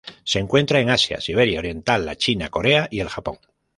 Se 0.23 0.39
encuentran 0.39 0.81
en 0.81 0.89
Asia: 0.89 1.21
Siberia 1.21 1.59
oriental, 1.59 2.07
la 2.07 2.15
China, 2.15 2.49
Corea 2.49 2.87
y 2.89 3.01
el 3.01 3.07
Japón. 3.07 3.37